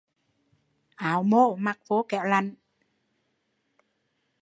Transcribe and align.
Áo 1.09 1.21
bô 1.29 1.43
mặc 1.65 1.79
vô 1.87 1.99
kẻo 2.09 2.23
lạnh 2.31 2.49